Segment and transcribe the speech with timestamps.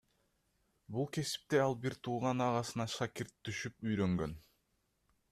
[0.95, 4.33] Бул кесипти ал бир тууган агасына шакирт түшүп үйрөнгөн.